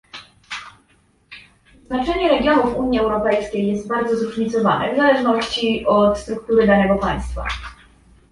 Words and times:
Znaczenie 1.87 2.29
regionów 2.29 2.75
Unii 2.75 2.99
Europejskiej 2.99 3.67
jest 3.67 3.87
bardzo 3.87 4.15
zróżnicowane 4.17 4.93
w 4.93 4.97
zależności 4.97 5.85
od 5.85 6.17
struktury 6.17 6.67
danego 6.67 6.95
państwa 6.95 7.45